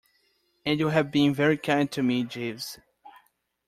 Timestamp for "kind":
1.57-1.91